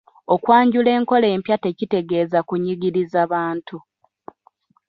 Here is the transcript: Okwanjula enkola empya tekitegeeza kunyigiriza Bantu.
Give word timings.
Okwanjula 0.33 0.89
enkola 0.97 1.27
empya 1.35 1.57
tekitegeeza 1.63 2.39
kunyigiriza 2.47 3.21
Bantu. 3.33 3.77